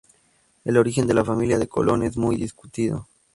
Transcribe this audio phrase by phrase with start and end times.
[0.65, 3.07] El origen de la familia de Colón es muy discutido.